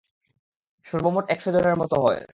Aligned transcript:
সর্বমোট 0.85 1.25
একশজনের 1.29 1.75
মত 1.75 1.93
হয়। 2.03 2.21